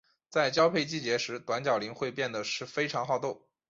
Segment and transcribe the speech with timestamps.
[0.31, 3.47] 在交配季节时短角羚会变得非常好斗。